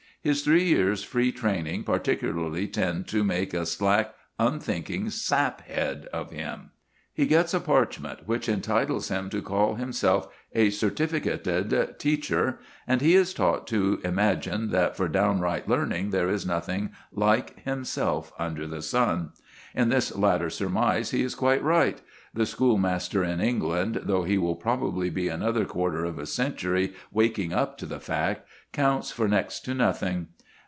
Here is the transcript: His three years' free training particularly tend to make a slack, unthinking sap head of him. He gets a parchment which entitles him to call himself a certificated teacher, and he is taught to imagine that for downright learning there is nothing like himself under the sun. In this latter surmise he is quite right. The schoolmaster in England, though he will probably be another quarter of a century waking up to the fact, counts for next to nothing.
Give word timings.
His 0.23 0.43
three 0.43 0.65
years' 0.65 1.03
free 1.03 1.31
training 1.31 1.83
particularly 1.83 2.67
tend 2.67 3.07
to 3.07 3.23
make 3.23 3.55
a 3.55 3.65
slack, 3.65 4.13
unthinking 4.37 5.09
sap 5.09 5.61
head 5.61 6.07
of 6.13 6.29
him. 6.29 6.69
He 7.11 7.25
gets 7.25 7.53
a 7.55 7.59
parchment 7.59 8.27
which 8.27 8.47
entitles 8.47 9.07
him 9.09 9.31
to 9.31 9.41
call 9.41 9.75
himself 9.75 10.27
a 10.53 10.69
certificated 10.69 11.95
teacher, 11.97 12.59
and 12.87 13.01
he 13.01 13.15
is 13.15 13.33
taught 13.33 13.65
to 13.67 13.99
imagine 14.03 14.69
that 14.69 14.95
for 14.95 15.07
downright 15.07 15.67
learning 15.67 16.11
there 16.11 16.29
is 16.29 16.45
nothing 16.45 16.91
like 17.11 17.59
himself 17.63 18.31
under 18.37 18.67
the 18.67 18.83
sun. 18.83 19.31
In 19.73 19.89
this 19.89 20.15
latter 20.15 20.49
surmise 20.51 21.11
he 21.11 21.23
is 21.23 21.33
quite 21.35 21.63
right. 21.63 21.99
The 22.33 22.45
schoolmaster 22.45 23.23
in 23.25 23.41
England, 23.41 24.01
though 24.03 24.23
he 24.23 24.37
will 24.37 24.55
probably 24.55 25.09
be 25.09 25.27
another 25.27 25.65
quarter 25.65 26.05
of 26.05 26.17
a 26.17 26.25
century 26.25 26.93
waking 27.11 27.51
up 27.51 27.77
to 27.79 27.85
the 27.85 27.99
fact, 27.99 28.47
counts 28.71 29.11
for 29.11 29.27
next 29.27 29.65
to 29.65 29.73
nothing. 29.73 30.27